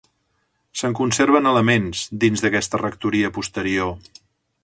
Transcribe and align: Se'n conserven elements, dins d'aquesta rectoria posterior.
Se'n 0.79 0.95
conserven 0.99 1.49
elements, 1.49 2.01
dins 2.25 2.43
d'aquesta 2.45 2.81
rectoria 2.83 3.33
posterior. 3.39 3.95